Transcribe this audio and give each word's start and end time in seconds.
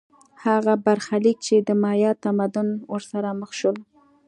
هغه 0.45 0.73
برخلیک 0.85 1.37
چې 1.47 1.55
د 1.67 1.69
مایا 1.83 2.11
تمدن 2.25 2.67
ورسره 2.93 3.29
مخ 3.39 3.51
شول 3.59 3.77